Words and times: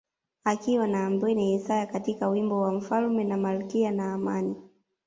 Akiwa 0.43 0.87
na 0.87 1.05
Ambwene 1.05 1.49
Yesaya 1.51 1.85
katika 1.85 2.29
wimbo 2.29 2.61
wa 2.61 2.71
mfalme 2.71 3.23
na 3.23 3.37
malkia 3.37 3.91
na 3.91 4.13
Amani 4.13 4.55